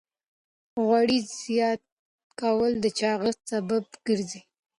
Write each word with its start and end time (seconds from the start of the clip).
غوړ 0.83 1.07
زیات 1.39 1.81
کول 2.39 2.71
د 2.83 2.85
چاغښت 2.99 3.39
سبب 3.51 3.83
ګرځي. 4.07 4.41